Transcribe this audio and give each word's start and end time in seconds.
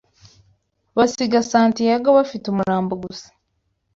basiga 0.97 1.39
Santiago 1.51 2.09
bafite 2.17 2.45
umurambo 2.49 2.93
gusa 3.03 3.27